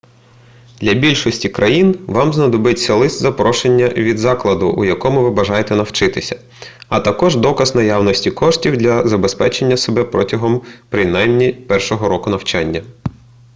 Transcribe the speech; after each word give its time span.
для 0.79 0.93
більшості 0.93 1.49
країн 1.49 1.99
вам 2.07 2.33
знадобиться 2.33 2.95
лист-запрошення 2.95 3.87
від 3.89 4.17
закладу 4.19 4.69
у 4.69 4.85
якому 4.85 5.21
ви 5.23 5.29
бажаєте 5.31 5.75
навчатися 5.75 6.39
а 6.89 6.99
також 6.99 7.35
доказ 7.35 7.75
наявності 7.75 8.31
коштів 8.31 8.77
для 8.77 9.07
забезпечення 9.07 9.77
себе 9.77 10.03
протягом 10.03 10.61
принаймні 10.89 11.51
першого 11.51 12.09
року 12.09 12.29
навчання 12.29 12.83